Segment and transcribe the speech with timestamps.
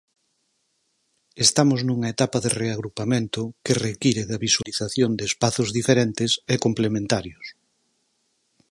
[1.45, 7.45] Estamos nunha etapa de reagrupamento que require da visualización de espazos diferentes e complementarios.